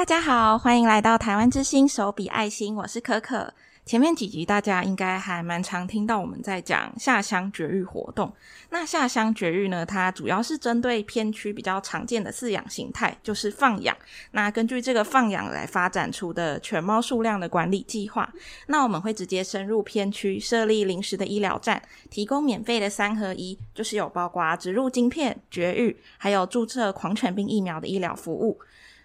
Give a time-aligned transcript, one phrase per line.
[0.00, 3.52] 大家好，欢迎来到台湾之星手笔爱心，我是可可。
[3.84, 8.32] 前面几集大家应该还蛮常听到我们在讲下乡绝育活动。
[8.70, 13.94] 那下乡绝育呢，它主要是针对偏区比较常见的饲养形态，就是放养。
[14.30, 18.32] 那根据这个放养来发展出的犬猫数量的管理计划，
[18.68, 28.58] 那我们会直接深入偏区，设立临时的医疗站，提供免费的三合一，就是有包括植入晶片、绝育，还有注射狂犬病疫苗的医疗服务。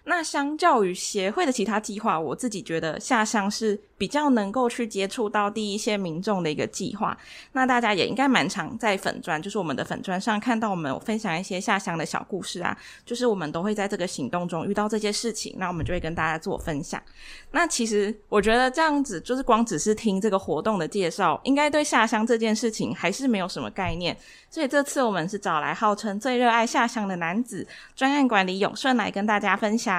[0.08, 7.16] 那相较于协会的其他计划，我自己觉得下乡是比较能够去接触到第一线民众的一个计划。
[7.52, 17.02] 那大家也应该蛮常在粉砖，就是我们的粉砖上看到我们分享一些下乡的小故事啊，就是我们都会在这个行动中遇到这些事情，那我们就会跟大家做分享。
[17.50, 24.16] 那其实我觉得这样子，就是光只是听这个活动的介绍，应该对下乡这件事情还是没有什么概念。
[24.48, 29.95] 所以这次我们是找来号称最热爱下乡的男子，专案管理永顺来跟大家分享。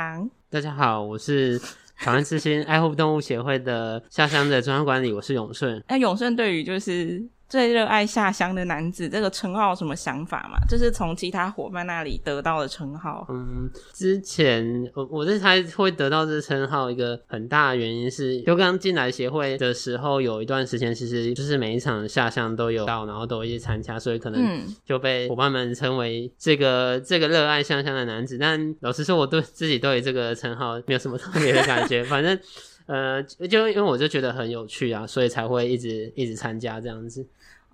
[0.50, 1.60] 大家好，我是
[1.98, 5.84] 台湾之星爱护动物协会的下乡的中央管理，我是永顺。
[5.88, 7.28] 那永顺对于就是。
[7.50, 10.58] 最热爱下乡的男子，这个称号有什么想法吗？
[10.70, 13.26] 就是从其他伙伴那里得到的称号。
[13.30, 28.38] 嗯，之前我我在猜会得到这称号，一个很大的原因是，就刚进来协会的时候，有一段时间其实就是每一场下乡都有到，然后都一起参加，所以可能就被伙伴们称为这个这个热爱下乡的男子。
[28.38, 32.38] 但老实说，我对自己对这个称号没有什么特别的感觉， 反正。
[32.88, 37.28] 呃，就因为我就觉得很有趣啊，所以才会一直一直参加这样子。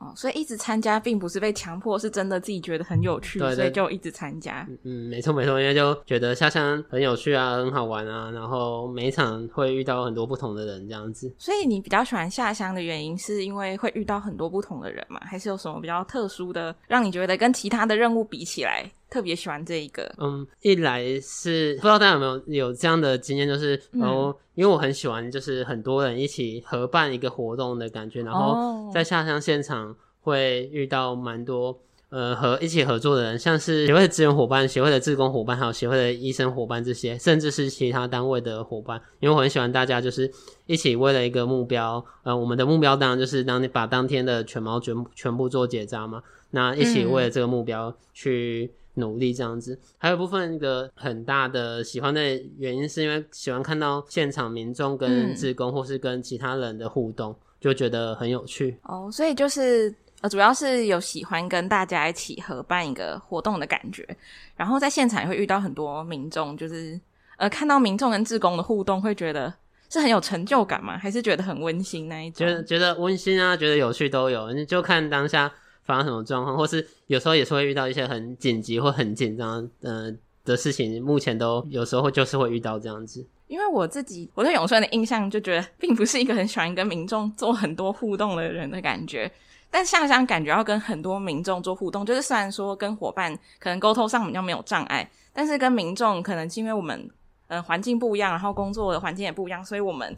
[0.04, 4.68] 哦，所以一直参加并不是被强迫，是真的自己觉得很有趣，对对，所以就一直参加。
[4.84, 11.34] 嗯，没错没错，因为就觉得下乡很有趣啊，很好玩啊，然后每一场会遇到很多不同的人这样子。
[11.38, 15.22] 所以你比较喜欢下乡的原因，是因为会遇到很多不同的人吗？
[15.23, 18.92] 还是有什么比较特殊的，让你觉得跟其他的任务比起来？
[19.14, 31.80] 特别喜欢这一个，嗯，一来是不知道大家有没有有这样的经验，就是然后、嗯、因为我很喜欢，就是很多人一起合办一个活动的感觉，然后在下乡现场会遇到蛮多
[32.10, 40.32] 呃和一起合作的人，像是协会的资源伙伴、协会的志工伙伴，还有协会的医生伙伴这些，甚至是其他单位的伙伴，因为我很喜欢大家就是
[40.65, 48.71] 一起为了一个目标，呃，我们的目标当然就是当你把当天的全猫全全部做结扎嘛，那一起为了这个目标去。
[48.95, 52.21] 努力这样子，还有部分一个很大的喜欢的
[52.58, 58.77] 原因，是因为喜欢看到现场民众跟志工或是跟其他人的互动，嗯、就觉得很有趣。
[58.83, 64.08] 哦，所以就是呃，主要是有喜欢跟大家一起合办一个活动的感觉，
[64.55, 66.99] 然后在现场也会遇到很多民众，就是
[67.37, 69.52] 呃，看到民众跟志工的互动，会觉得
[69.89, 70.98] 是很有成就感吗？
[70.98, 72.45] 还是觉得很温馨那一种？
[72.45, 75.52] 觉得觉得温馨啊，觉得有趣都有，你就看当下。
[75.83, 80.14] 发生什么状况，或是有时候也是会遇到一些很紧急或很紧张呃
[80.45, 83.26] 的事情，目前都有时候就是会遇到这样子。
[83.48, 89.32] 因为我自己我对永顺的印象就觉得，并不是一个很喜欢跟民众做很多互动的人的感觉，
[89.70, 97.10] 但下乡感觉要跟很多民众做互动，就是虽然说跟伙伴可能沟通上比较没有障碍，但是跟民众可能是因为我们
[97.48, 100.15] 呃环境不一样，然后工作的环境也不一样，所以我们。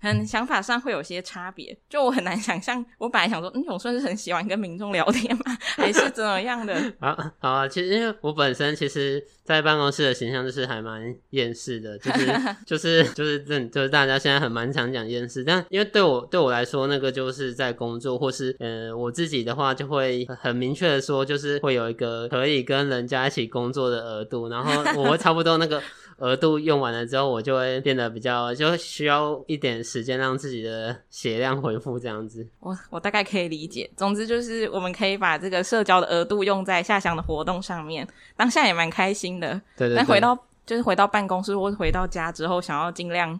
[0.00, 2.84] 很想法上会有些差别，就我很难想象。
[2.98, 5.42] 我本来想说，嗯，永顺是很喜欢跟民众聊天吗？
[5.76, 6.74] 还是怎么样的？
[7.00, 7.66] 啊，好啊。
[7.68, 12.26] 其实因为我本身其实，在办公室的形象就是还蛮厌世的，就是
[12.66, 25.82] 就是就是这就是大家现在很蛮常讲厌世，但因为对我对我来说，那个就是在工作，或是呃我自己的话，就会很明确的说，就是会有一个可以跟人家一起工作的额度，然后我会差不多那个。
[26.20, 32.46] 额度用完了之后，我就会变得比较，就需要一点时间让自己的血量恢复这样子。
[32.60, 33.90] 我我大概可以理解。
[33.96, 38.06] 总之就是，我们可以把这个社交的额度用在下乡的活动上面，
[38.36, 39.52] 当下也蛮开心的。
[39.76, 39.96] 对对对。
[39.96, 43.38] 但回到就是回到办公室或回到家之后，想要尽量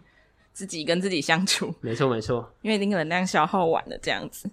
[0.51, 1.73] 自己跟自己相处。
[1.81, 2.51] 没错没错。
[2.63, 4.49] 因为那个能量消耗完了这样子。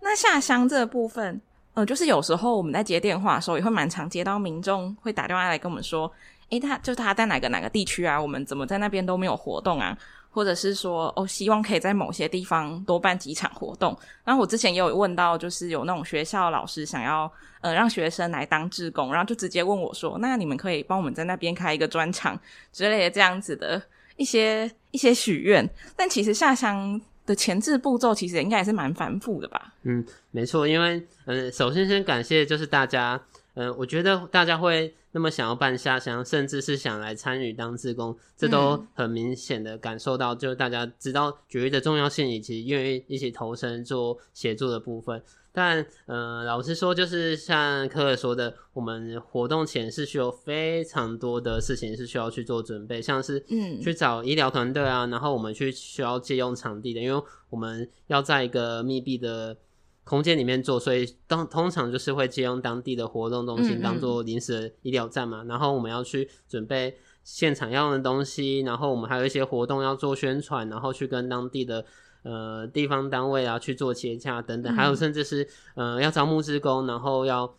[0.00, 1.40] 那下乡这部分，
[1.74, 6.10] 呃，就是有时候我们在接电话的时候，也会蛮常接到民众会打电话来跟我们说。
[6.50, 8.20] 诶，他就是他在哪个哪个地区啊？
[8.20, 9.96] 我们怎么在那边都没有活动啊？
[10.34, 13.96] 或者是说，哦，希望可以在某些地方多办几场活动。
[14.24, 22.36] 然后我之前也有问到，就是有那种学校老师想要呃让学生来当志工，然后就直接问我说：“那你们可以帮我们在那边开一个专场
[22.72, 23.80] 之类的这样子的
[24.16, 25.64] 一些一些许愿。”
[25.94, 29.72] 但其实下乡的前置步骤其实应该也是蛮繁复的吧？
[29.84, 33.20] 嗯，没错，因为嗯，首先先感谢就是大家。
[33.54, 45.22] 嗯、呃，我觉得大家会那么想要办下乡，甚至是想来参与当志工，这都很明显的感受到，就是大家知道绝育的重要性，以及愿意一起投身做协助的部分。
[45.56, 59.56] 但，嗯，老实说，就是像柯柯说的，我们活动前是需要非常多的事情是需要去做准备，像是嗯，去找医疗团队啊，然后我们去需要借用场地的，因为我们要在一个密闭的
[60.04, 71.84] 空间里面做，所以当通常就是会借用当地的活动中心当做临时的医疗站嘛，嗯嗯，然后我们要去准备现场要用的东西，然后我们还有一些活动要做宣传，然后去跟当地的。
[72.26, 77.54] 呃，地方单位啊，去做接洽等等，还有甚至是呃，要招募志工，然后要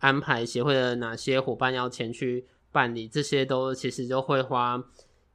[0.00, 4.84] 安排协会的哪些伙伴要前去办理，这些都其实就会花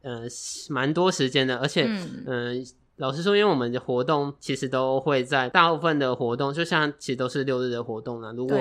[0.03, 0.21] 呃
[0.69, 2.53] 蛮多时间的，而且嗯、呃，
[2.97, 8.57] 老实说，因为我们的活动其实都会在大部分的活动，就像其实都是六日的活动啦，如果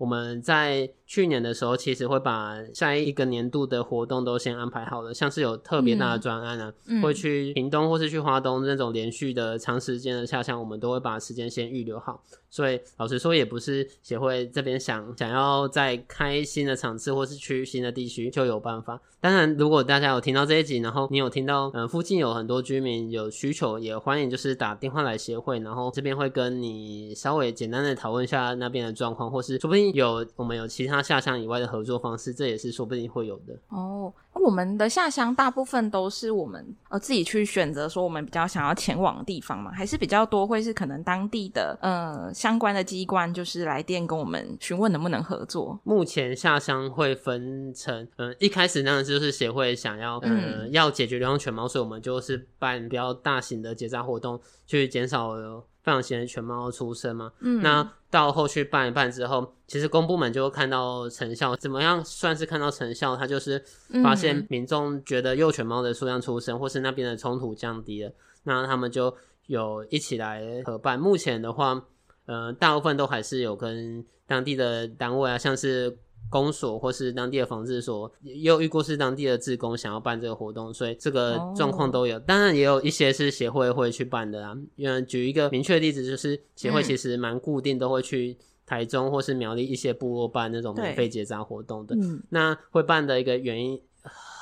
[0.00, 12.22] 我们在去年的时候，其实会把下一个年度的活动都先安排好了，像是有特别大的专案啊，嗯、会去屏东或是去花东那种连续的长时间的下乡，我们都会把时间先预留好。
[12.48, 19.00] 所以老实说，也不是协会这边想想要再开新的场次或是去新的地区就有办法。
[19.20, 33.58] 当然，如果大家有听到这一集，然后你有听到嗯附近有很多居民有需求，也欢迎就是打电话来协会，然后这边会跟你稍微简单的讨论一下那边的状况，或是说不定有我们有其他下乡以外的合作方式，这也是说不定会有的。
[33.68, 42.30] 哦，我们的下乡大部分都是我们呃自己去选择，说我们比较想要前往的地方嘛，还是比较多会是可能当地的呃。
[42.32, 45.78] 相关的机关就是来电跟我们询问能不能合作。
[45.84, 55.34] 目前下乡会分成，嗯，一开始呢就是协会想要，嗯，要解决流浪犬猫，所以我们就是办比较大型的结扎活动，去减少
[55.82, 57.32] 放养型的犬猫出生嘛。
[57.40, 61.56] 嗯，那到后续办一办之后，其实公部门就会看到成效。
[61.56, 63.16] 怎么样算是看到成效？
[63.16, 63.62] 它就是
[64.02, 68.12] 发现民众觉得幼犬猫的数量出生，或是那边的冲突降低了，
[68.44, 69.14] 那他们就
[69.46, 70.98] 有一起来合办。
[70.98, 71.86] 目前的话。
[72.26, 82.14] 呃，大部分都还是有跟当地的单位啊，像是公所或是当地的防治所，也有遇过是当地的志工想要办这个活动，所以这个状况都有。
[82.14, 82.24] Oh.
[82.24, 84.56] 当然也有一些是协会会去办的啊。
[84.76, 91.96] 因为举一个明确的例子，就是协会其实蛮固定，都会去台中或是苗栗一些部落办那种免费结扎活动的。
[92.28, 93.80] 那会办的一个原因。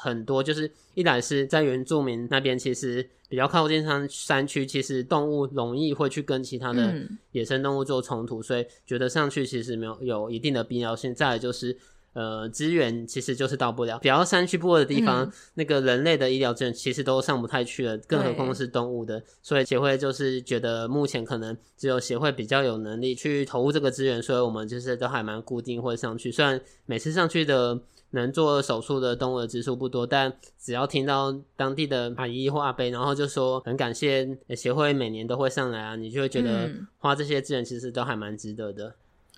[0.00, 6.94] 很多就是一来是在原住民那边，其实比较靠近山山区，其实动物容易会去跟其他的
[7.32, 11.12] 野生动物做冲突，嗯，所以觉得上去其实没有有一定的必要性。
[11.14, 11.76] 再来就是
[12.12, 19.20] 呃资源其实就是到不了，比较山区部落的地方，嗯，那个人类的医疗资源其实都上不太去了，更何况是动物的。
[19.42, 27.80] 所以协会就是觉得目前可能只有协会比较有能力去投入这个资源，所以我们就是都还蛮固定会上去，虽然每次上去的。
[28.12, 34.26] 能做手术的动物的只数不多，但只要听到当地的阿姨或阿伯，然后就说很感谢
[34.56, 38.94] 协会每年都会上来啊，你就会觉得花这些资源其实都还蛮值得的。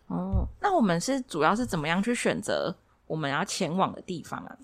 [0.09, 0.17] 嗯。
[0.17, 2.73] 哦，那我们是主要是怎么样去选择
[3.09, 4.57] 我们要前往的地方啊？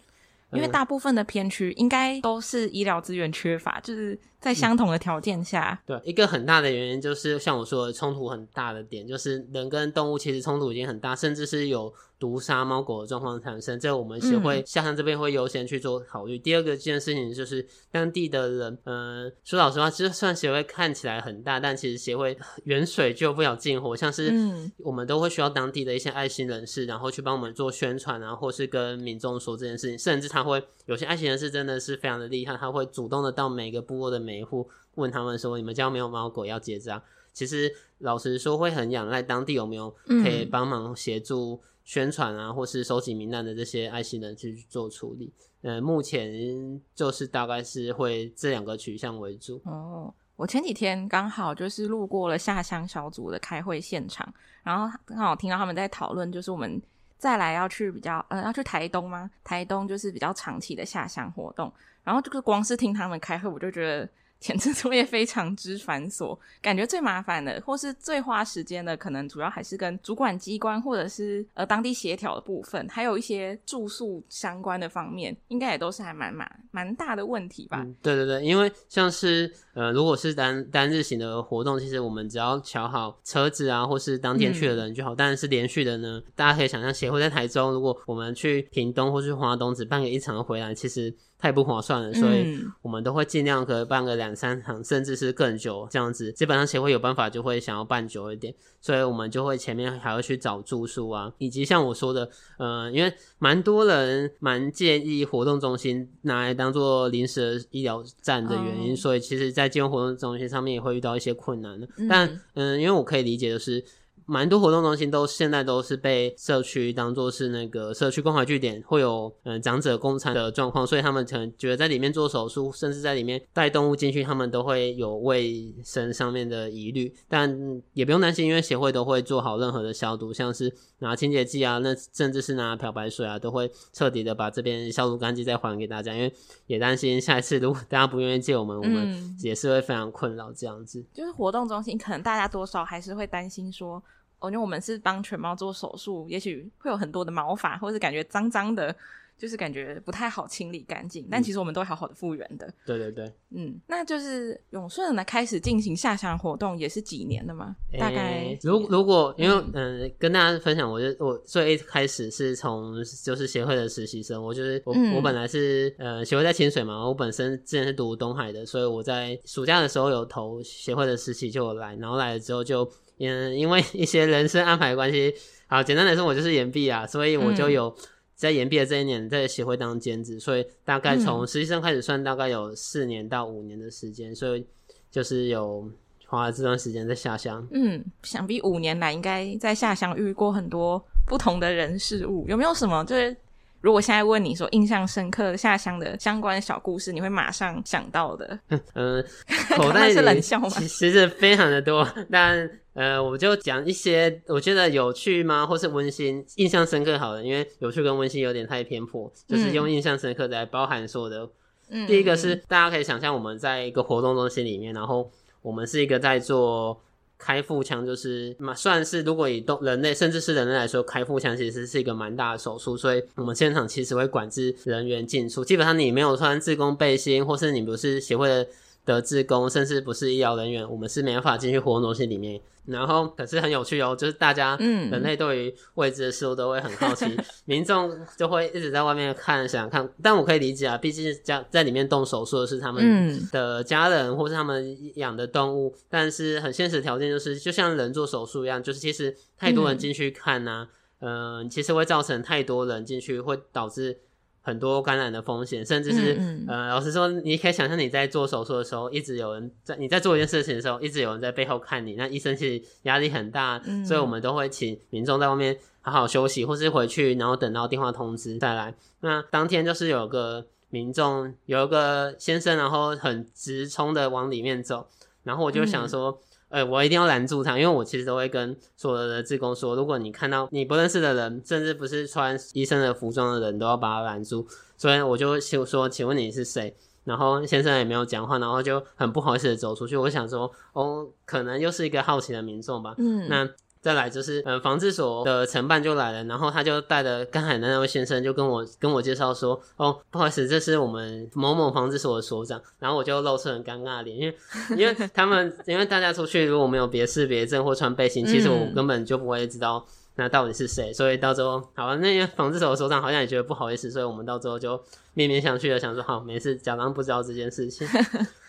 [0.53, 5.77] 因为大部分的偏区应该都是医疗资源缺乏，就是在相同的条件下。
[5.87, 5.99] 嗯。
[5.99, 11.93] 对，一个很大的原因就是像我说的冲突很大的点，就是人跟动物其实冲突已经很大，甚至是有。
[12.19, 16.39] 毒杀猫狗的状况产生，这我们协会下山这边会优先去做考虑。
[16.39, 16.43] 嗯。
[16.43, 23.95] 第二个件事情就是当地的人，嗯，说老实话，就算协会看起来很大，但其实协会远水救不了近火。
[23.95, 24.33] 像是
[24.79, 29.99] 我们都会需要当地的一些爱心人士，然后去帮我们做宣传啊，或是跟民众说这件事情。
[29.99, 37.03] 甚至他会有些爱心人士真的是非常的厉害，他会主动的到每个部落的每一户问他们说：“你们家没有猫狗要结扎？”
[37.35, 41.61] 其实老实说，会很仰赖当地有没有可以帮忙协助。
[41.87, 45.33] 宣传啊，或是收集名单的这些爱心人去做处理。
[45.63, 49.63] 呃，目前就是大概是会这两个取向为主。
[49.65, 54.31] 哦，我前几天刚好就是路过了下乡小组的开会现场，
[54.63, 56.83] 然后刚好听到他们在讨论，就是我们
[57.17, 59.31] 再来要去比较呃要去台东吗？
[59.43, 61.73] 台东就是比较长期的下乡活动，
[62.05, 64.09] 然后这个光是听他们开会，我就觉得。
[64.39, 77.83] 前置作业非常之繁琐，感觉最麻烦的，或是最花时间的，可能主要还是跟主管机关或者是呃当地协调的部分，还有一些住宿相关的方面，应该也都是还蛮蛮蛮大的问题吧。
[77.83, 85.15] 嗯，对对对，因为像是呃如果是单单日型的活动，其实我们只要瞧好车子啊，或是当天去的人就好。
[85.15, 94.37] 但、嗯、是连续的呢，大家可以想象，协会在台中，如果我们去屏东或是花东只办个一场回来，其实太不划算了，所以我们都会尽量可以办个两。
[94.37, 96.31] 三场，甚至是更久这样子。
[96.31, 102.29] 基本上协会有办法就会想要办久一点，所以我们就会前面还要去找住宿啊，以及像我说的，
[102.59, 111.89] 呃，因为蛮多人蛮介意活动中心拿来当做临时的医疗站的原因，嗯、所以其实在金融活动中心上面也会遇到一些困难的。
[111.97, 113.83] 嗯、但嗯、呃，因为我可以理解的是。
[114.27, 127.15] 蛮多活动中心都现在都是被社区当做是那个社区关怀据点，会有嗯、呃、长者共餐的状况，所以他们可能觉得在里面做手术，甚至在里面带动物进去，他们都会有卫生上面的疑虑。
[127.29, 136.13] 但也不用担心，因为协会都会做好任何的消毒，像是拿清洁剂啊，那甚至是拿漂白水啊，都会彻底的把这边消毒干净再还给大家。
[136.13, 136.33] 因为
[136.67, 141.05] 也担心下一次如果大家不愿意借我们，我们也是会非常困扰这样子。
[141.15, 144.03] 就是活动中心可能大家多少还是会担心说。
[144.39, 148.95] 哦，因为我们是帮犬猫做手术，也许会有很多的毛发，或是感觉脏脏的，
[149.39, 151.27] 就是感觉不太好清理干净。
[151.31, 152.71] 但其实我们都会好好的复原的。
[152.85, 157.75] 对对对，嗯，那就是永顺呢开始进行下乡活动也是几年了嘛？
[157.99, 172.87] 大概、欸、如如果因为嗯、呃，跟大家分享，我就我最一开始是从就是协会的实习生，我就是我、嗯、我本来是呃协会在清水嘛，我本身之前是读东海的，所以我在暑假的时候有投协会的实习就有来，然后来了之后就。
[173.19, 175.35] 嗯，因为一些人生安排的关系，
[175.69, 177.95] 好，简单来说，我就是延毕啊，所以我就有
[178.35, 184.67] 在延毕的这一年在协会当兼职，所以大概从实习生开始算，大概有四年到五年的时间，所以
[185.11, 185.91] 就是有
[186.27, 187.67] 花了这段时间在下乡。
[187.71, 193.35] 嗯，想必五年来应该在下乡遇过很多不同的人事物，有没有什么就是
[193.81, 198.59] 如果现在问你说印象深刻的下乡的相关小故事，你会马上想到的？
[198.93, 199.25] 嗯
[199.75, 200.69] 口袋里是冷笑吗？
[200.69, 202.71] 其实非常的多，但。
[202.97, 211.47] 呃，我就讲一些我觉得有趣吗，或是温馨、印象深刻好的，因为有趣跟温馨有点太偏颇，就是用印象深刻来包含所有的。
[211.91, 216.99] 嗯，第一个是大家可以想象我们在一个活动中心里面，然后我们是一个在做
[217.37, 228.67] 开腹腔，就是嘛，算是如果以动人类甚至是人类来说，开腹腔其实是一个蛮大的手术，所以我们现场其实会管制人员进出，基本上你没有穿自工背心，或是你不是协会的。
[229.07, 232.61] 的职工，甚至不是医疗人员，我们是没办法进去活动中心里面。
[232.85, 240.09] 然后，可是很有趣哦，就是大家，嗯，人类对于未知的事物都会很好奇，嗯、 民众就会一直在外面看，想看。
[240.23, 245.93] 但我可以理解啊，毕竟家在里面动手术的是他们的家人，或是他们养的动物。
[246.09, 250.89] 但是很现实条件就是，就像人做手术一样，就是其实太多人进去看呐、啊，
[251.23, 254.21] 嗯、呃，其实会造成太多人进去，会导致。
[254.67, 268.93] 很多感染的风险，甚至是嗯嗯呃，老实说，你可以想象你在做手术的时候，一直有人在你在做一件事情的时候，一直有人在背后看你，那医生其实压力很大，嗯、所以我们都会请民众在外面好好休息，或是回去，然后等到电话通知再来。
[269.21, 275.07] 那当天就是有个民众，有一个先生，然后很直冲的往里面走，
[275.45, 276.41] 然后我就想说。
[276.77, 284.67] 嗯呃，我一定要拦住他，因为我其实都会跟所有的志工说，如果你看到你不认识的人，甚至不是穿医生的服装的人，都要把他拦住。
[284.99, 286.95] 所以我就就说，请问你是谁？
[287.25, 290.17] 然后先生也没有讲话，然后就很不好意思的走出去。
[290.17, 293.15] 我想说，哦，可能又是一个好奇的民众吧。
[293.19, 293.69] 嗯，那。
[294.07, 304.57] 再来就是，呃，防治所的承办就来了，然后他就带着刚才的那位先生就跟我跟我介绍说，哦，不好意思，这是我们某某防治所的所长，然后我就露出很尴尬的脸，因为
[304.97, 315.03] 因为他们因为大家出去如果没有别识别证或穿背心，其实我根本就不会知道那到底是谁，所以到时候好，那些防治所的所长好像也觉得不好意思，所以我们到时候就
[315.35, 318.07] 面面相觑的想说，好，没事，假装不知道这件事情。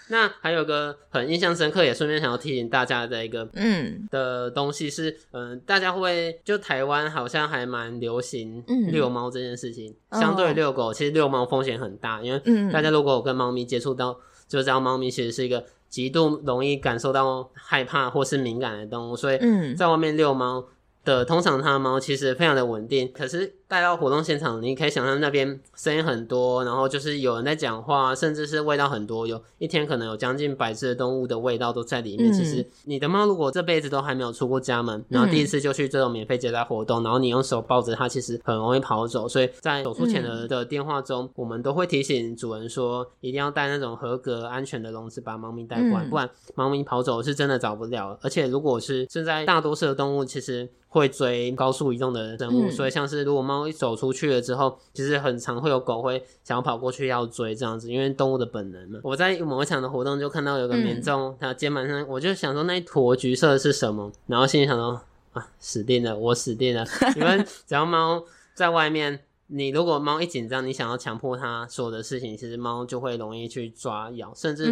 [0.09, 4.07] 那还有个很印象深刻，也顺便想要提醒大家的一个嗯。
[4.09, 19.37] 的东西是，嗯、呃，大家会就台湾好像还蛮流行遛猫这件事情，嗯、相对遛狗，其实遛猫风险很大，因为大家如果有跟猫咪接触到，就知道猫咪其实是一个极度容易感受到害怕或是敏感的动物，所以
[19.75, 20.65] 在外面遛猫
[21.03, 23.55] 的通常它的猫其实非常的稳定，可是。
[23.67, 32.31] 带到活动现场，你可以想象那边声音很多，然后就是有人在讲话，甚至是味道很多，有一天可能有将近百只的动物的味道都在里面。
[32.31, 39.27] 嗯、其实你的猫如果这辈子都还没有出过家门，然后第一次就去这种免费接待活动，嗯、然后你用手抱着它，其实很容易跑走。
[39.27, 48.17] 所以在走出前的的电话中，嗯、我们都会提醒主人说，一定要带那种合格安全的笼子把猫咪带过来，嗯、不然猫咪跑走是真的找不了。
[48.21, 53.56] 而且如果是现在大多数的动物其实会追高速移动的生物，嗯、所以像是如果猫。
[53.57, 58.99] 猫一走出去了之后，其实很常会有狗会想要跑过去要追这样子，因为动物的本能嘛。
[59.03, 65.01] 我在某一场的活动就看到有个民众，他肩膀上，我就想说那一坨橘色的是什么，然后心里想说
[65.33, 66.85] 啊，死定了，我死定了，
[67.15, 68.23] 你们只要猫
[68.53, 74.69] 在外面你如果猫一紧张，你想要强迫它所有的事情，其实猫就会容易去抓咬，甚至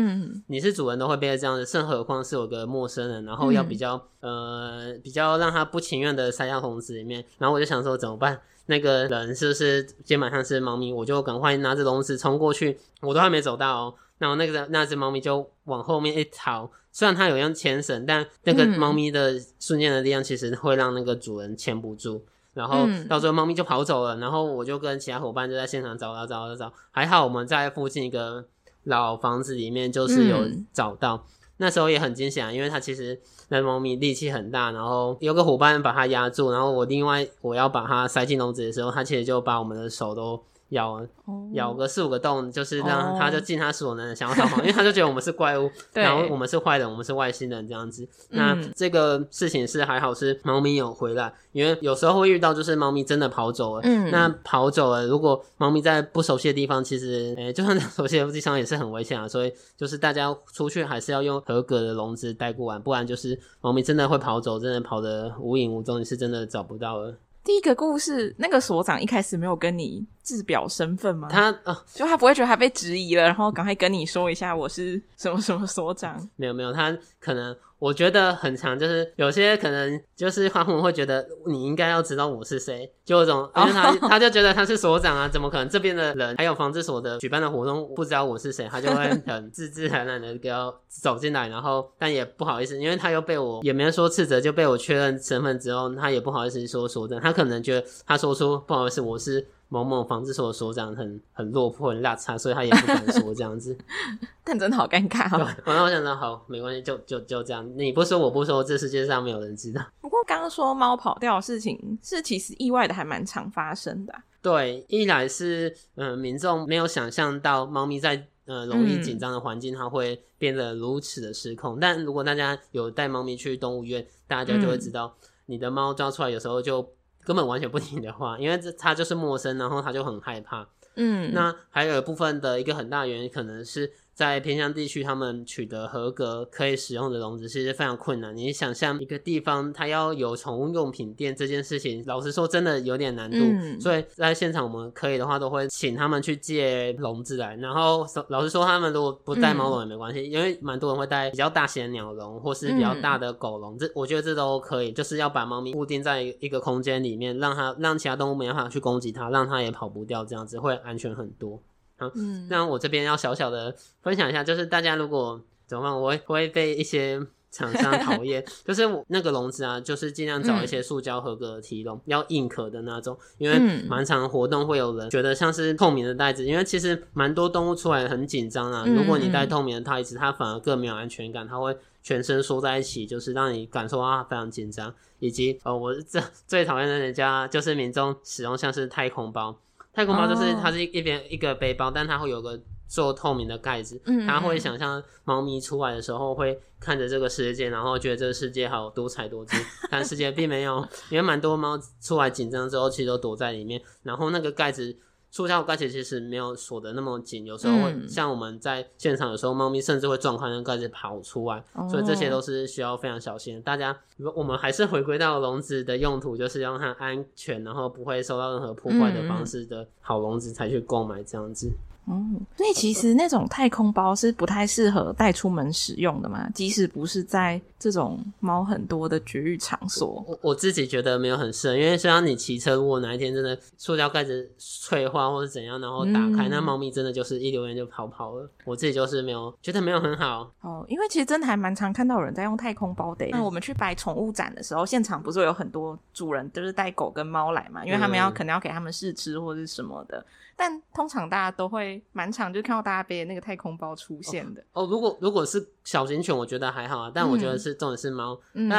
[0.47, 8.41] 你是主人都会变得这样子，更何况是有个陌生人，然后要比较、嗯、呃比较让它不情愿的塞到笼子里面，然后我就想说怎么办？
[8.65, 10.91] 那个人是不是肩膀上是猫咪？
[10.91, 22.25] 我就赶快拿着笼子冲过去，我都还没走到、喔，然后那个那只猫咪就往后面一逃，虽然它有用牵绳，但那个猫咪的瞬间的力量其实会让那个主人牵不住。
[22.55, 28.43] 然后到最后猫咪就跑走了，然后我就跟其他伙伴就在现场找找找找找，还好我们在附近一个
[28.85, 30.37] 老房子里面就是有
[30.73, 31.15] 找到。
[31.15, 31.21] 嗯、
[31.57, 40.41] 那时候也很惊险，因为它其实那猫咪力气很大，然后有个伙伴把它压住，然后我另外我要把它塞进笼子的时候，它其实就把我们的手都。
[40.69, 41.05] 咬
[41.53, 48.07] 咬个四五个洞，就是让他就尽他所能的想要逃跑，因为他就觉得我们是怪物， 然后我们是坏人，我们是外星人这样子。
[48.29, 53.81] 那这个事情是还好是猫咪有回来，因为有时候会遇到就是猫咪真的跑走了。
[53.83, 59.27] 嗯，那跑走了，如果猫咪在不熟悉的地方，其实诶就算在熟悉的地方也是很危险啊。
[59.27, 67.13] 所以就是大家出去还是要用合格的笼子带过完，不然就是猫咪真的会跑走，真的跑得无影无踪，你是真的找不到了。
[67.45, 71.29] 第一个故事，那个所长一开始没有跟你自表身份吗？
[71.31, 76.27] 他啊，就他不会觉得他被质疑了，然后赶快跟你说一下我是什么什么所长。
[76.35, 77.55] 没有没有，他可能。
[77.77, 99.45] 我觉得很强，就是有些可能就是花红会觉得你应该要知道我是谁，就有种，因为他他就觉得他是所长啊，怎么可能这边的人还有防治所的举办的活动不知道我是谁，他就会 很自自然然的要走进来，然后但也不好意思，因为他又被我也没说斥责，就被我确认身份之后，他也不好意思说所长，他可能觉得他说出不好意思，我是。
[99.67, 103.75] 某某防治所的所长很很落魄很邋遢，所以他也不敢说这样子。
[104.43, 105.43] 但真的好尴尬哦。
[105.43, 107.67] 对，反正我想说好，没关系，就就就这样。
[107.75, 109.81] 你不说我不说，这世界上没有人知道。
[109.99, 114.23] 不过刚刚说猫跑掉的事情，是其实意外的还蛮常发生的啊。
[114.41, 121.77] 对，一来是嗯、呃，民众没有想象到猫咪在呃容易紧张的环境，它会变得如此的失控。
[121.77, 125.15] 嗯、但如果大家有带猫咪去动物园，大家就会知道，
[125.47, 126.87] 你的猫抓出来有时候就。
[127.25, 130.65] 根本完全不听你的话， 因为这他就是陌生，然后他就很害怕。
[130.95, 133.91] 嗯，那还有一部分的一个很大原因可能是。
[134.15, 138.35] 在偏乡地区，他们取得合格可以使用的笼子，其实非常困难。
[138.35, 143.37] 你想象一个地方，它要有宠物用品店这件事情，老实说，真的有点难度。
[143.39, 147.57] 嗯、所以在现场，我们可以的话，都会请他们去借笼子来。
[147.57, 153.77] 然后老实说，他们如果不带猫笼也没关系，嗯、因为蛮多人会带比较大型的鸟笼，或是比较大的狗笼。
[153.77, 161.61] 这我觉得这都可以，就是要把猫咪固定在一个空间里面，让它让其他动物没办法去攻击它，让它也跑不掉，这样子会安全很多。
[161.97, 167.19] 好，嗯，那我这边要小小的分享一下，就是大家如果怎么办，我会会被一些
[167.51, 189.57] 厂商 讨厌，就是我那个笼子啊，就是尽量找一些塑胶合格的提笼，嗯、要硬壳的那种，因为蛮常活动会有人觉得像是透明的袋子，因为其实蛮多动物出来很紧张啊，如果你带透明的袋子，它反而更没有安全感，它会全身缩在一起，就是让你感受到非常紧张，以及呃，我这最讨厌的人家就是民众使用像是太空包。
[189.95, 199.55] 太空包就是它是一边一个背包，但它会有个做透明的盖子，它会想象猫咪出来的时候会看着这个世界，然后觉得这个世界好多彩多姿，
[199.89, 204.97] 但世界并没有，因为蛮多猫出来紧张之后，其实都躲在里面，然后那个盖子。
[205.31, 213.61] 塑胶盖子其实没有锁的那么紧，有时候会像我们在现场，有时候猫咪甚至会撞开那个盖子跑出来，嗯、所以这些都是需要非常小心。
[213.61, 213.93] 大家，
[214.35, 221.71] 我们还是回归到笼子的用途，就是让它安全，然后不会受到任何破坏的方式的好笼子才去购买这样子。
[222.07, 230.23] 嗯，所以其实那种太空包是不太适合带出门使用的嘛，即使不是在这种猫很多的绝育场所。
[230.27, 238.47] 我我自己觉得没有很适合，因为像你骑车，如果哪一天真的塑料盖子脆化或者怎样，然后打开，嗯、那猫咪真的就是一溜烟就跑跑了。
[238.65, 243.25] 我自己就是没有觉得没有很好哦，因为其实真的还蛮常看到有人在用太空包的。
[243.31, 250.23] 那我们去摆宠物展的时候，现场不是有很多主人都是带狗跟猫来嘛，因为他们要、嗯、可能要给他们试吃或者是什么的。
[250.55, 254.83] 但通常大家都会蛮常就看到大家背的那个太空包出现的哦。
[254.83, 257.11] 哦，如果如果是小型犬，我觉得还好啊。
[257.13, 258.39] 但我觉得是重点是猫。
[258.53, 258.69] 嗯，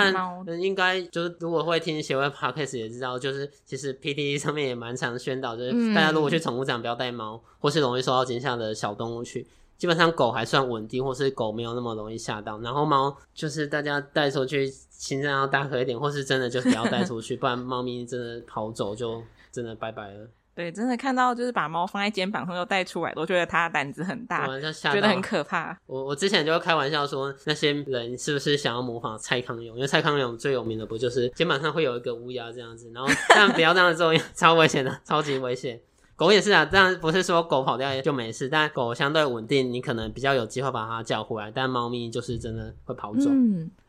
[0.62, 9.46] 应该就是如果会听协会 Podcast 也知道，就是其实 PTT 上面也蛮常宣导，就是大家如果去宠物展不要带猫，或是容易受到惊吓的小动物去。
[9.76, 12.58] 基本上狗还算稳定，或是狗没有那么容易吓到。
[12.60, 20.28] 然后猫就是大家带出去，心脏要大颗一点，或是真的就不要带出去，不然猫咪真的跑走就真的拜拜了。
[20.54, 25.78] 对，真的看到就是把猫放在肩膀上又带出来，我觉得它胆子很大，觉得很可怕。
[25.84, 29.76] 我我之前就会开玩笑说，那些人是不是想要模仿蔡康永？
[29.76, 35.78] 因为蔡康永最有名的不就是肩膀上会有一个乌鸦这样子，然后但不要这样做，超危险的，超级危险。
[36.16, 41.52] 狗也是啊，这样不是说狗跑掉就没事，但狗相对稳定，你可能比较有机会把它叫回来。
[41.54, 43.30] 但猫咪就是真的会跑走。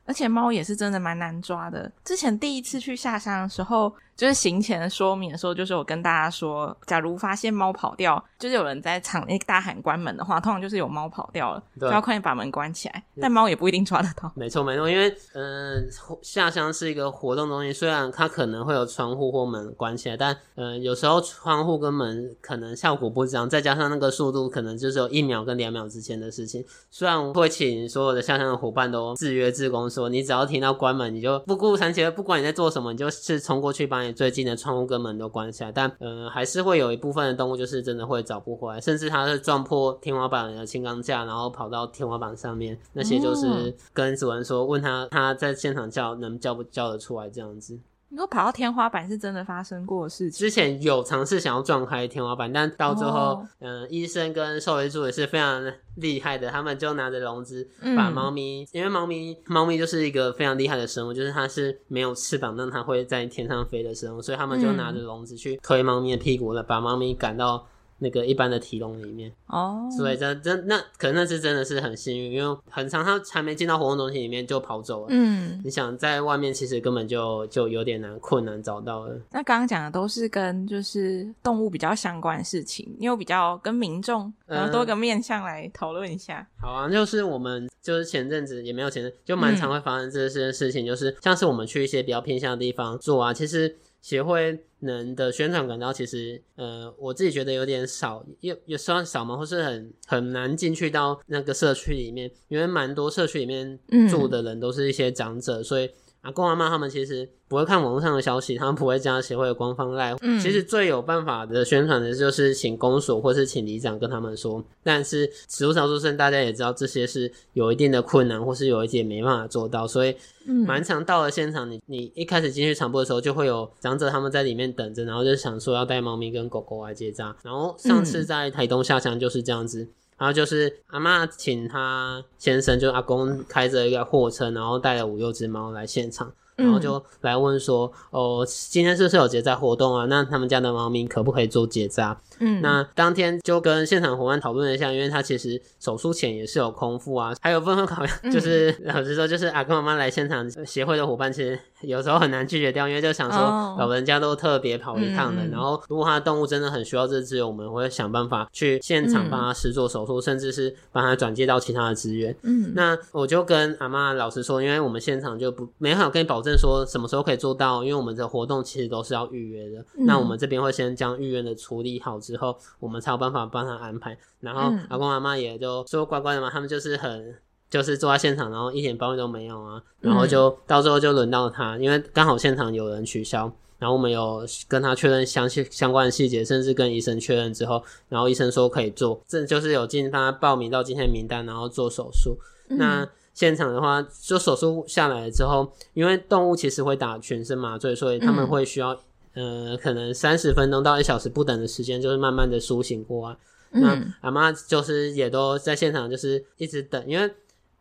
[0.07, 1.91] 而且猫也是真的蛮难抓的。
[2.03, 3.93] 之前第一次去下乡的时候。
[4.17, 13.03] 就是行前的说明的时候，就是我跟大家说，假如发现猫跑掉，就是有人在场内大喊关门的话，通常就是有猫跑掉了，就要快点把门关起来。
[13.21, 14.31] 但猫也不一定抓得到。
[14.33, 26.65] 没错，没错，因为嗯、呃，下乡是一个活动东西，虽然它可能会有窗户或门关起来，但嗯、呃，有时候窗户跟门可能效果不一样，再加上那个速度，可能就是有一秒跟两秒之间的事情。
[26.89, 34.17] 虽然我会请所有的下乡的伙伴都自约自恭说，你只要听到关门，你就不顾残疾，不管你在做什么，你就是冲过去把你。
[34.17, 47.79] 最近的窗户跟门都关起来，但呃，还是会有一部分的动物就是真的会找不回来，甚至它是撞破天花板的轻钢架，然后跑到天花板上面，那些就是跟主人说，问他他在现场叫能叫不叫得出来这样子。
[48.09, 50.39] 你说跑到天花板是真的发生过的事情？
[50.39, 55.61] 之前有尝试想要撞开天花板，但到最后，嗯、哦呃，医生跟兽医助也是非常
[55.95, 57.67] 厉害的，他们就拿着笼子
[57.97, 67.67] 把猫咪，嗯、因为猫咪猫咪就是一个非常厉害的生物，就是它是没有翅膀，但它会在天上飞的生物，所以他们就拿着笼子去推猫咪的屁股了，把猫咪赶到。
[67.99, 75.07] 那个一般的提笼里面哦，所以这这那可能那次真的是很幸运，因为很常它还没进到活动中心里面就跑走了。
[75.09, 79.19] 嗯，你想在外面其实根本就就有点难困难找到了。
[79.31, 86.47] 那刚刚讲的都是跟就是动物比较相关的事情，你有比较跟民众然后多个面向来讨论一下。
[86.61, 86.61] 嗯。
[86.61, 93.77] 好啊，就是我们就是前阵子也没有前阵就蛮常会发生这些事情，就是像是我们去一些比较偏向的地方做啊，其实。
[94.07, 99.35] 协会能的宣传管道，其实呃，我自己觉得有点少，也也算少吗？
[99.35, 103.77] 或是很很难进去到那个社区里面，因为蛮多社区里面
[104.09, 105.89] 住的人都是一些长者，嗯、所以。
[106.27, 110.17] 阿公阿妈他们其实不会看网络上的消息，他们不会加协会的官方 LINE。
[110.21, 114.61] 嗯，其实最有办法的宣传的就是请公所或是请里长跟他们说。
[114.83, 119.87] 但是实务上出生，大家也知道这些是有一定的困难，或是有一点没办法做到。
[119.87, 120.13] 所以，
[120.45, 127.33] 蛮常到了现场，你你一开始进去场部的时候，就会有长者他们在里面等着，然后就想说要带猫咪跟狗狗来结扎。
[127.41, 129.87] 然后上次在台东下乡就是这样子。
[130.17, 136.33] 然后就是阿嬷请他先生，就阿公开着一个货车，然后带了五六只猫来现场。
[136.57, 140.05] 然后就来问说，哦，今天是不是有结扎活动啊？
[140.05, 142.19] 那他们家的猫咪可不可以做结扎？
[142.39, 153.39] 嗯，那当天就跟现场伙伴讨论了一下，因为他其实手术前也是有空腹啊，还有部分考量，就是、嗯、老实说，就是阿公阿妈来现场协会的伙伴，其实有时候很难拒绝掉，因为就想说
[153.79, 162.35] 老人家都特别跑一趟的，哦、然后如果他的动物真的很需要这只，我们会想办法去现场帮他施做手术，嗯、甚至是帮他转接到其他的资源。
[162.41, 166.46] 嗯，那我就跟阿妈老实说，因为我们现场就不没法跟你保证。
[166.55, 167.83] 说什么时候可以做到？
[167.83, 169.83] 因为我们的活动其实都是要预约的。
[169.97, 174.15] 嗯、那我们这边会先将预约的处理好之后，我们才有办法帮他安排。
[174.39, 177.35] 然后阿公阿妈也就说乖乖的嘛，他们就是很
[177.69, 179.81] 就是坐在现场，然后一点抱怨都没有啊。
[179.99, 192.37] 然后就到最后就轮到他，因为刚好现场有人取消，然后我们有跟他确认详细相关的细节，甚至跟医生确认之后，然后医生说可以做，这就是有进他报名到今天名单，然后做手术。
[192.69, 198.99] 嗯、那现场的话，就手术下来了之后，因为动物其实会打全身麻醉，所以他们会需要，
[199.35, 203.37] 嗯、呃，可能三十分钟到一小时不等的时间，就是慢慢的苏醒过来。
[203.73, 207.31] 嗯、那阿妈就是也都在现场，就是一直等，因为，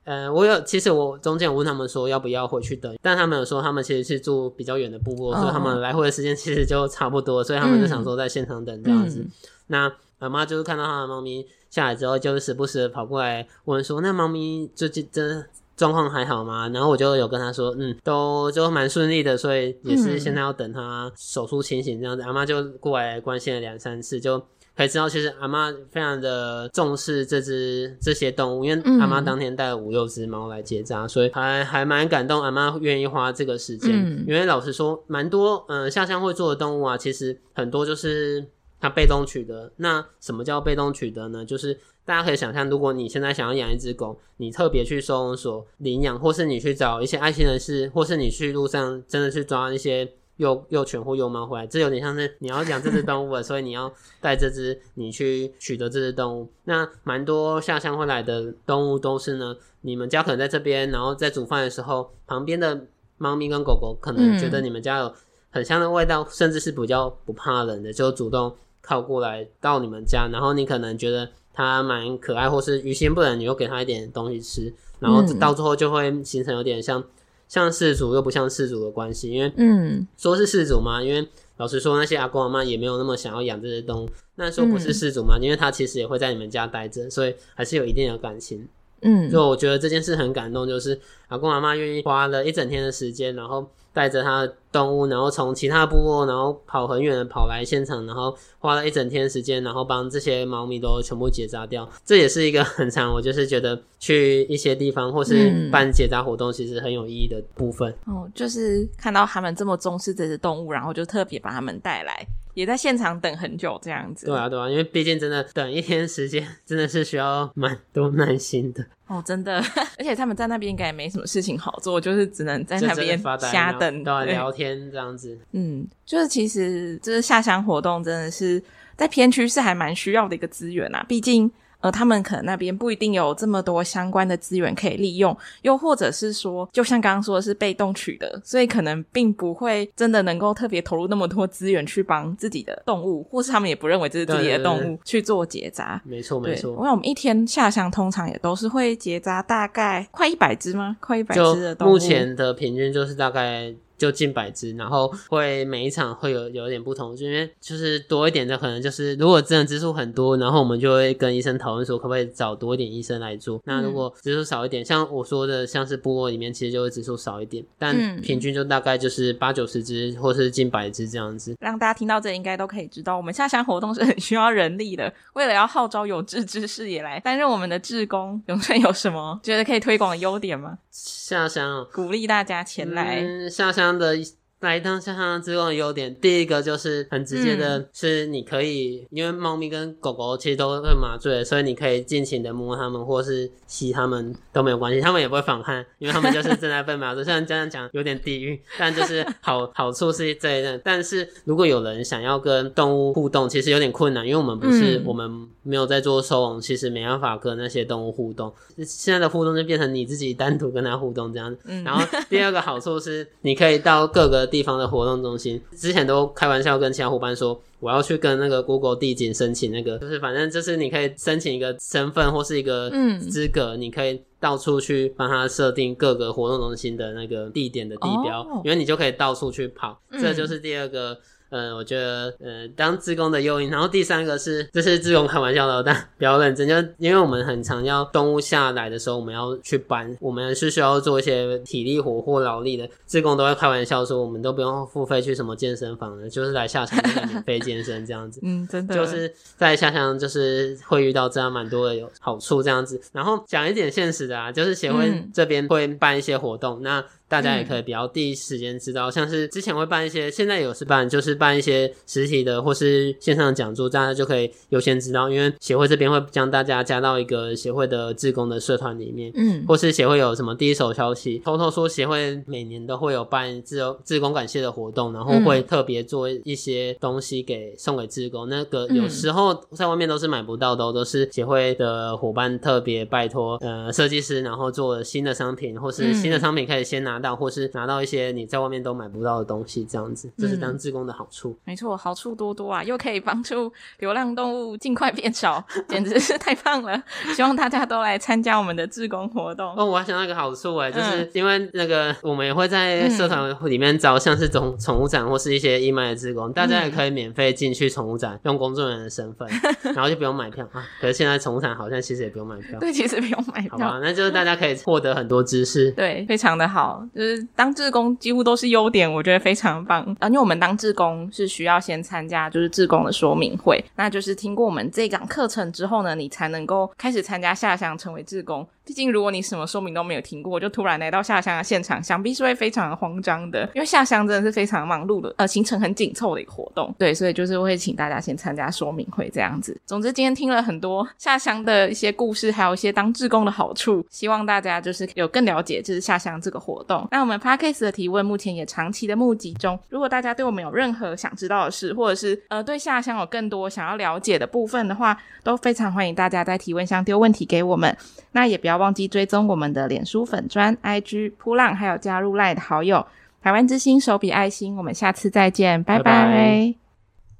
[0.05, 9.21] 呃，我有其实我中间有问他们说要不要回去等，但他们有说他们其实是住比较远的部落，哦、所以他们来回的时间其实就差不多，所以他们就想说在现场等这样子。
[9.21, 9.31] 嗯、
[9.69, 11.47] 那阿妈就是看到他的猫咪。
[11.69, 15.45] 下来之后，就是时不时的跑过来问说：“那猫咪最近这
[15.77, 22.23] 状况还好吗？”然后我就有跟他说：“嗯，都就蛮顺利的，所以也是现在要等他手术清醒这样子。
[22.23, 24.39] 嗯”阿妈就过来关心了两三次，就
[24.75, 32.41] 可以知道其实阿妈非常的重视这只这些动物，因为阿妈当天带了五六只猫来结扎，所以还还蛮感动。
[32.43, 38.47] 阿妈愿意花这个时间，嗯、因为老实说，蛮多嗯、呃、下乡会做的动物啊，其实很多就是。
[38.81, 41.45] 它被动取得，那什么叫被动取得呢？
[41.45, 56.49] 就是大家可以想象，如果你现在想要养一只狗，你特别去收容所领养，或是你去找一些爱心人士，或是你去路上真的去抓一些幼幼犬或幼猫回来，这有点像是你要养这只动物了， 所以你要带这只你去取得这只动物。
[56.65, 62.79] 那蛮多下乡会来的动物都是呢，你们家可能在这边，然后在煮饭的时候，旁边的
[63.17, 65.13] 猫咪跟狗狗可能觉得你们家有
[65.51, 68.55] 很香的味道，嗯、甚至是比较不怕冷的，就主动。
[68.87, 77.03] 靠过来到你们家，然后你可能觉得它蛮可爱，或是于心不忍，你又给它一点东西吃，然后到最后就会形成有点像
[77.49, 84.09] 像饲主又不像饲主的关系，因为嗯，说是饲主嘛，因为老实说，那些阿公阿妈也没有那么想要养这些动物。
[84.37, 88.69] 那说不是饲主嘛，嗯、因为他其实也会在你们家待着，所以还是有一定的感情。
[89.03, 101.89] 嗯，所以我觉得这件事很感动，就是阿公阿妈愿意花了一整天的时间，然后带着他的动物，然后从其他部落，然后跑很远的跑来现场，然后花了一整天时间，然后帮这些猫咪都全部结扎掉。
[102.05, 107.91] 这也是一个很长，我就是觉得去一些地方或是办结扎活动，其实很有意义的部分。
[108.07, 112.27] 嗯、哦，就是看到他们这么重视这只动物，然后就特别把他们带来。
[112.57, 114.25] 也在现场等很久，这样子。
[114.25, 118.83] 对啊，对啊，因为毕竟真的等一天时间，真的是需要蛮多耐心的。
[119.07, 119.63] 哦，真的，
[119.99, 125.39] 而且他们在那边应该也没什么事情好做，就是只能在那边瞎等，对，聊天这样子。
[125.53, 128.63] 嗯，就是其实就是下乡活动，真的是
[128.97, 131.53] 在偏区是还蛮需要的一个资源啊，毕竟。
[131.87, 146.03] 呃，他们可能那边不一定有这么多相关的资源可以利用，又或者是说，就像刚刚说的是被动取得，所以可能并不会真的能够特别投入那么多资源去帮自己的动物，或是他们也不认为这是自己的动物去做结扎。
[146.05, 146.73] 没错，没错。
[146.73, 150.97] 因为我们一天下乡通常也都是会结扎大概快一百只吗？
[150.99, 151.93] 快一百只的动物。
[151.93, 153.73] 目前的平均就是大概。
[153.97, 163.61] 就近百只，然后会每一场会有有一点不同，就因为就是多一点的可能就是如果真的只数很多，然后我们就会跟医生讨论说可不可以找多一点医生来做。
[163.65, 171.57] 那如果只数少一点，像我说的，像是部落里面其实就会只数少一点，但平均就大概就是八九十只或是近百只这样子。
[171.61, 175.13] 让大家听到这应该都可以知道，我们下乡活动是很需要人力的。
[175.35, 180.79] 为了要号召有志之士也来担任我们的志工，永春有什么觉得可以推广的优点吗？
[180.97, 183.99] 下乡鼓励大家前来，嗯、下乡。
[183.99, 184.17] 的
[184.61, 197.23] 来当下乡志工的优点，第一个就是很直接的，是你可以，嗯、因为猫咪跟狗狗其实都会麻醉，所以你可以尽情的摸它们，或是吸它们都没有关系，它们也不会反抗，因为它们就是正在被 麻醉。
[197.23, 200.81] 虽然这样讲有点地狱，但 就是好好处是这一点。
[200.83, 205.31] 但是如果有人想要跟动物互动，其实有点困难，因为我们不是、嗯、我们
[205.63, 208.51] 没有在做收容，其实没办法跟那些动物互动。
[208.79, 214.46] 现在的互动就变成你自己单独跟它互动这样然后第二个好处是，你可以到各个。
[214.47, 231.13] 地方的活动中心，之前都开玩笑跟其他伙伴说，我要去跟那个 Google 地景申请那个，就是反正就是你可以申请一个身份或是一个资格，嗯、你可以到处去帮他设定各个活动中心的那个地点的地标，哦、因为你就可以到处去跑，嗯、这就是第二个。
[231.13, 231.19] 嗯，
[231.51, 248.41] 我觉得，呃，当志工的诱因，然后第三个是，这是志工开玩笑的，但不要认真，就因为我们很常要动物下来的时候，我们要去搬，我们是需要做一些体力活或劳力的，志工都会开玩笑说，我们都不用付费去什么健身房的，就是来下乡免费健身这样子。
[248.45, 253.01] 嗯，真的，就是在下乡就是会遇到这样蛮多的有好处这样子。
[253.13, 257.05] 然后讲一点现实的啊，就是协会这边会办一些活动，嗯、那。
[257.29, 287.16] 大家也可以比较第一时间知道，嗯、像是之前会办一些，现在有是办，就是办一些实体的或是线上讲座，大家就可以优先知道，因为协会这边会将大家加到一个协会的志工的社团里面，嗯，或是协会有什么第一手消息，偷偷说协会每年都会有办志志工感谢的活动，然后会特别做一些东西给送给志工，那个有时候在外面都是买不到的，都是协会的伙伴特别拜托呃设计师，然后做新的商品，或是新的商品可以先拿。
[287.17, 291.51] 拿到或是拿到一些你在外面都买不到的东西，这样子，这是当志工的好处。
[291.51, 297.03] 嗯、没错，好处多多啊，又可以帮助流浪动物尽快变少，简直是太棒了！
[297.35, 299.75] 希望大家都来参加我们的志工活动。
[299.77, 309.49] 哦，我还想到一个好处哎，就是因为那个我们也会在社团里面找像是宠宠物展或是一些义卖的志工，大家也可以免费进去宠物展，用工作人员的身份，
[309.95, 310.85] 然后就不用买票啊。
[311.01, 313.71] 可是现在宠物展好像其实也不用买票，对，其实不用买票。
[313.71, 317.06] 好吧，那就是大家可以获得很多知识，对，非常的好。
[317.15, 320.03] 就是当志工几乎都是优点，我觉得非常棒。
[320.21, 328.67] 啊，因为我们当志工是需要先参加就是志工的说明会，那就是听过我们这讲课程之后呢，你才能够开始参加下乡成为志工。
[328.87, 333.69] 毕竟，如果你什么说明都没有听过，就突然来到下乡的现场，想必是会非常慌张的。
[333.75, 336.95] 因为下乡真的是非常忙碌的，呃，行程很紧凑的一个活动。
[336.97, 339.77] 对，所以就是会请大家先参加说明会这样子。
[339.85, 347.05] 总之，今天听了很多下乡的一些故事，还有一些当志工的好处，希望大家就是有更了解就是下乡这个活动。
[347.11, 357.97] 那我们 Podcast 的提问目前也长期的募集中，如果大家对我们有任何想知道的事，或者是呃对下乡有更多想要了解的部分的话，都非常欢迎大家在提问箱丢问题给我们。
[358.33, 363.07] 那也不要忘记追踪我们的脸书粉砖、IG 扑浪，还有加入 LINE 的好友。
[363.43, 366.86] 台湾之星手笔爱心，我们下次再见，拜拜。